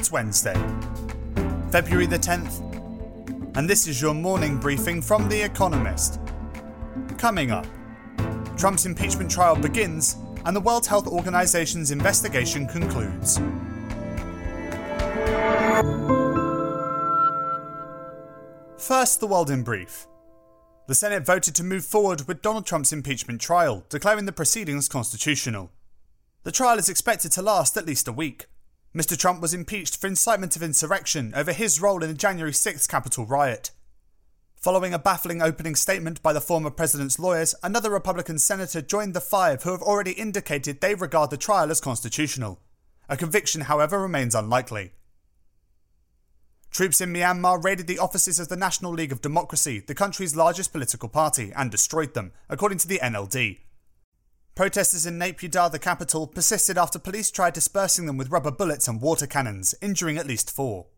[0.00, 0.54] It's Wednesday,
[1.70, 6.18] February the 10th, and this is your morning briefing from The Economist.
[7.18, 7.66] Coming up,
[8.56, 10.16] Trump's impeachment trial begins
[10.46, 13.36] and the World Health Organization's investigation concludes.
[18.78, 20.06] First, the world in brief.
[20.86, 25.72] The Senate voted to move forward with Donald Trump's impeachment trial, declaring the proceedings constitutional.
[26.44, 28.46] The trial is expected to last at least a week.
[28.94, 29.16] Mr.
[29.16, 33.24] Trump was impeached for incitement of insurrection over his role in the January 6th Capitol
[33.24, 33.70] riot.
[34.56, 39.20] Following a baffling opening statement by the former president's lawyers, another Republican senator joined the
[39.20, 42.60] five who have already indicated they regard the trial as constitutional.
[43.08, 44.90] A conviction, however, remains unlikely.
[46.72, 50.72] Troops in Myanmar raided the offices of the National League of Democracy, the country's largest
[50.72, 53.60] political party, and destroyed them, according to the NLD.
[54.60, 59.00] Protesters in Naypyidaw, the capital, persisted after police tried dispersing them with rubber bullets and
[59.00, 60.88] water cannons, injuring at least four.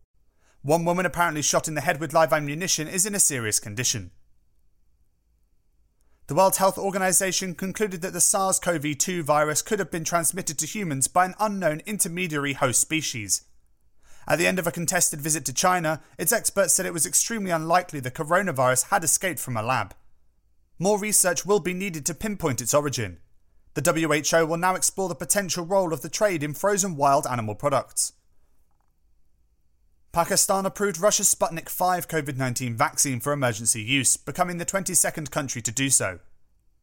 [0.63, 4.11] One woman, apparently shot in the head with live ammunition, is in a serious condition.
[6.27, 10.59] The World Health Organization concluded that the SARS CoV 2 virus could have been transmitted
[10.59, 13.43] to humans by an unknown intermediary host species.
[14.27, 17.51] At the end of a contested visit to China, its experts said it was extremely
[17.51, 19.95] unlikely the coronavirus had escaped from a lab.
[20.79, 23.19] More research will be needed to pinpoint its origin.
[23.73, 27.55] The WHO will now explore the potential role of the trade in frozen wild animal
[27.55, 28.13] products.
[30.11, 35.59] Pakistan approved Russia's Sputnik V COVID 19 vaccine for emergency use, becoming the 22nd country
[35.63, 36.19] to do so.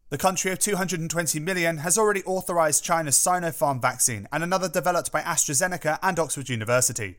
[0.09, 5.23] The country of 220 million has already authorized China's Sinopharm vaccine and another developed by
[5.23, 7.19] AstraZeneca and Oxford University.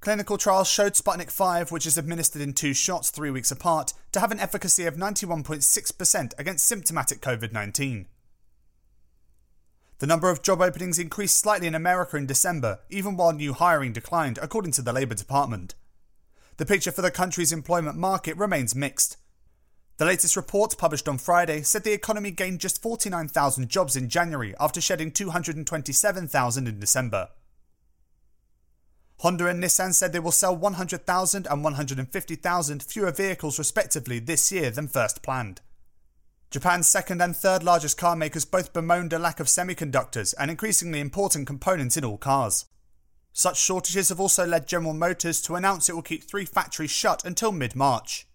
[0.00, 4.20] Clinical trials showed Sputnik V, which is administered in two shots three weeks apart, to
[4.20, 8.06] have an efficacy of 91.6% against symptomatic COVID 19.
[9.98, 13.92] The number of job openings increased slightly in America in December, even while new hiring
[13.92, 15.74] declined, according to the Labour Department.
[16.58, 19.16] The picture for the country's employment market remains mixed.
[19.96, 24.54] The latest report, published on Friday, said the economy gained just 49,000 jobs in January
[24.60, 27.28] after shedding 227,000 in December.
[29.20, 34.70] Honda and Nissan said they will sell 100,000 and 150,000 fewer vehicles respectively this year
[34.70, 35.62] than first planned.
[36.50, 41.00] Japan's second and third largest car makers both bemoaned a lack of semiconductors, an increasingly
[41.00, 42.66] important component in all cars.
[43.32, 47.24] Such shortages have also led General Motors to announce it will keep three factories shut
[47.24, 48.26] until mid March.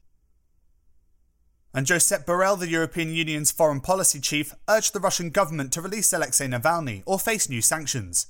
[1.74, 6.12] And Josep Borrell, the European Union's foreign policy chief, urged the Russian government to release
[6.12, 8.28] Alexei Navalny or face new sanctions.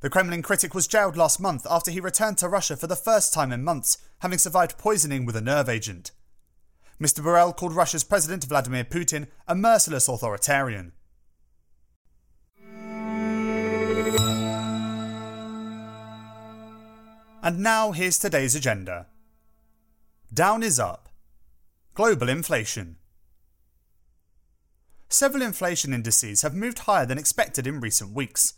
[0.00, 3.34] The Kremlin critic was jailed last month after he returned to Russia for the first
[3.34, 6.10] time in months, having survived poisoning with a nerve agent.
[7.00, 7.24] Mr.
[7.24, 10.92] Borrell called Russia's President Vladimir Putin a merciless authoritarian.
[17.42, 19.06] And now here's today's agenda.
[20.32, 21.08] Down is up.
[21.94, 22.96] Global inflation.
[25.08, 28.54] Several inflation indices have moved higher than expected in recent weeks.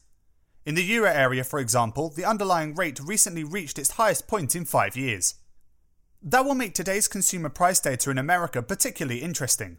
[0.66, 4.64] In the euro area, for example, the underlying rate recently reached its highest point in
[4.64, 5.34] five years.
[6.24, 9.78] That will make today's consumer price data in America particularly interesting.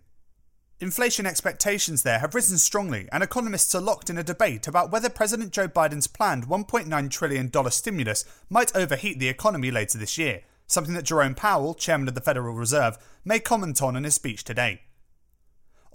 [0.81, 5.08] Inflation expectations there have risen strongly, and economists are locked in a debate about whether
[5.08, 10.94] President Joe Biden's planned $1.9 trillion stimulus might overheat the economy later this year, something
[10.96, 14.82] that Jerome Powell, chairman of the Federal Reserve, may comment on in his speech today.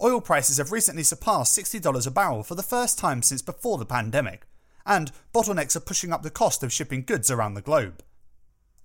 [0.01, 3.85] Oil prices have recently surpassed $60 a barrel for the first time since before the
[3.85, 4.47] pandemic,
[4.83, 8.01] and bottlenecks are pushing up the cost of shipping goods around the globe.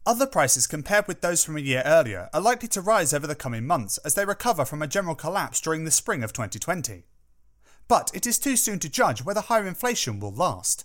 [0.06, 3.34] Other prices compared with those from a year earlier are likely to rise over the
[3.34, 7.04] coming months as they recover from a general collapse during the spring of 2020.
[7.88, 10.84] But it is too soon to judge whether higher inflation will last.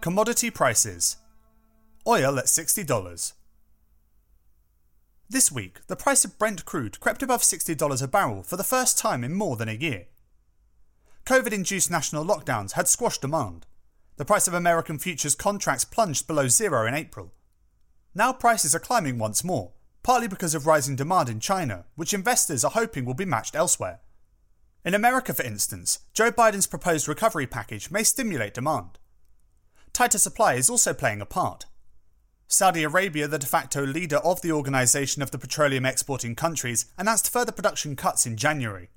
[0.00, 1.16] Commodity prices
[2.06, 3.32] Oil at $60.
[5.28, 8.98] This week, the price of Brent crude crept above $60 a barrel for the first
[8.98, 10.06] time in more than a year.
[11.26, 13.64] COVID induced national lockdowns had squashed demand.
[14.16, 17.32] The price of American futures contracts plunged below zero in April.
[18.14, 19.72] Now prices are climbing once more,
[20.02, 24.00] partly because of rising demand in China, which investors are hoping will be matched elsewhere.
[24.84, 28.98] In America, for instance, Joe Biden's proposed recovery package may stimulate demand.
[29.94, 31.64] Tighter supply is also playing a part.
[32.48, 37.32] Saudi Arabia, the de facto leader of the Organization of the Petroleum Exporting Countries, announced
[37.32, 38.90] further production cuts in January.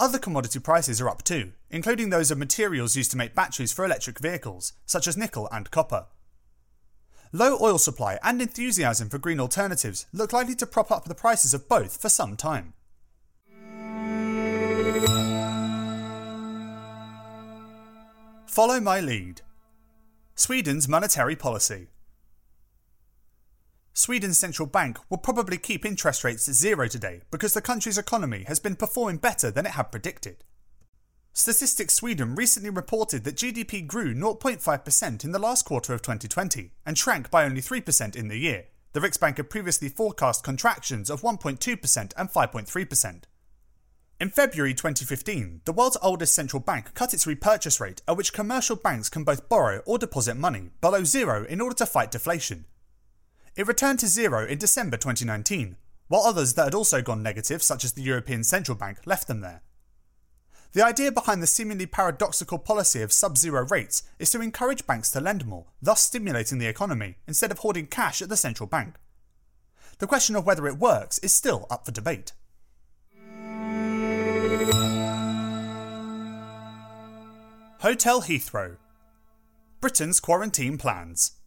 [0.00, 3.84] Other commodity prices are up too, including those of materials used to make batteries for
[3.84, 6.06] electric vehicles, such as nickel and copper.
[7.32, 11.52] Low oil supply and enthusiasm for green alternatives look likely to prop up the prices
[11.52, 12.74] of both for some time.
[18.46, 19.42] Follow my lead.
[20.36, 21.88] Sweden's monetary policy.
[23.92, 28.44] Sweden's central bank will probably keep interest rates at zero today because the country's economy
[28.46, 30.44] has been performing better than it had predicted.
[31.32, 36.98] Statistics Sweden recently reported that GDP grew 0.5% in the last quarter of 2020 and
[36.98, 38.66] shrank by only 3% in the year.
[38.92, 43.22] The Riksbank had previously forecast contractions of 1.2% and 5.3%.
[44.20, 48.74] In February 2015, the world's oldest central bank cut its repurchase rate at which commercial
[48.74, 52.64] banks can both borrow or deposit money below zero in order to fight deflation.
[53.56, 55.76] It returned to zero in December 2019,
[56.08, 59.40] while others that had also gone negative, such as the European Central Bank, left them
[59.40, 59.62] there.
[60.72, 65.10] The idea behind the seemingly paradoxical policy of sub zero rates is to encourage banks
[65.12, 68.96] to lend more, thus stimulating the economy, instead of hoarding cash at the central bank.
[69.98, 72.32] The question of whether it works is still up for debate.
[77.80, 78.76] Hotel Heathrow
[79.80, 81.37] Britain's quarantine plans.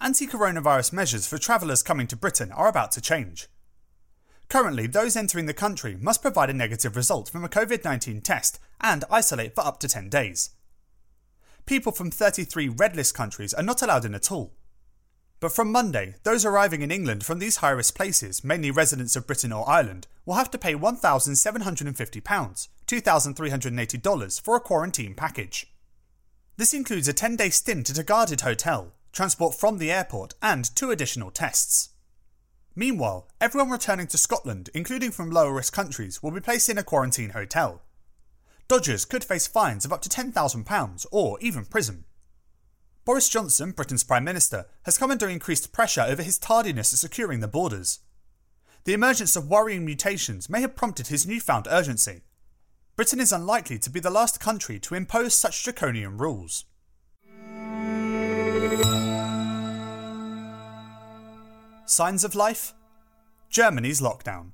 [0.00, 3.48] Anti coronavirus measures for travellers coming to Britain are about to change.
[4.48, 8.60] Currently, those entering the country must provide a negative result from a COVID 19 test
[8.80, 10.50] and isolate for up to 10 days.
[11.66, 14.54] People from 33 red list countries are not allowed in at all.
[15.40, 19.26] But from Monday, those arriving in England from these high risk places, mainly residents of
[19.26, 25.72] Britain or Ireland, will have to pay £1,750, $2,380 for a quarantine package.
[26.56, 30.72] This includes a 10 day stint at a guarded hotel, transport from the airport, and
[30.76, 31.88] two additional tests.
[32.76, 36.84] Meanwhile, everyone returning to Scotland, including from lower risk countries, will be placed in a
[36.84, 37.82] quarantine hotel.
[38.68, 42.04] Dodgers could face fines of up to £10,000 or even prison.
[43.04, 47.40] Boris Johnson, Britain's Prime Minister, has come under increased pressure over his tardiness at securing
[47.40, 47.98] the borders.
[48.84, 52.20] The emergence of worrying mutations may have prompted his newfound urgency.
[52.94, 56.66] Britain is unlikely to be the last country to impose such draconian rules.
[61.88, 62.74] Signs of life?
[63.48, 64.50] Germany's lockdown.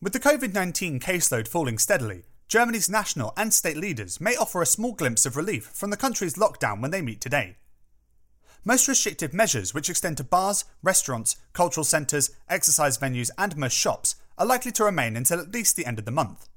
[0.00, 4.66] With the COVID 19 caseload falling steadily, Germany's national and state leaders may offer a
[4.66, 7.56] small glimpse of relief from the country's lockdown when they meet today.
[8.64, 14.14] Most restrictive measures, which extend to bars, restaurants, cultural centres, exercise venues, and most shops,
[14.38, 16.48] are likely to remain until at least the end of the month.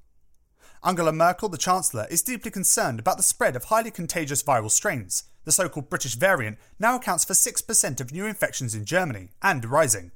[0.85, 5.23] Angela Merkel, the Chancellor, is deeply concerned about the spread of highly contagious viral strains.
[5.45, 9.63] The so called British variant now accounts for 6% of new infections in Germany, and
[9.63, 10.11] rising.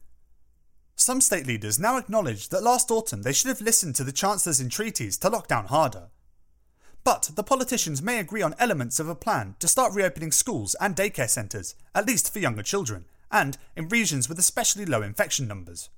[0.96, 4.60] Some state leaders now acknowledge that last autumn they should have listened to the Chancellor's
[4.60, 6.10] entreaties to lock down harder.
[7.06, 10.96] But the politicians may agree on elements of a plan to start reopening schools and
[10.96, 15.90] daycare centres, at least for younger children, and in regions with especially low infection numbers.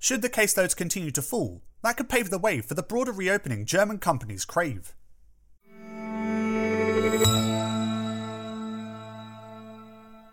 [0.00, 3.64] Should the caseloads continue to fall, that could pave the way for the broader reopening
[3.64, 4.94] German companies crave.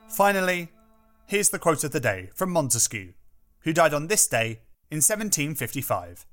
[0.10, 0.70] Finally,
[1.28, 3.14] here's the quote of the day from Montesquieu,
[3.62, 6.26] who died on this day in 1755.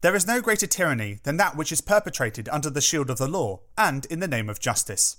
[0.00, 3.28] There is no greater tyranny than that which is perpetrated under the shield of the
[3.28, 5.18] law and in the name of justice.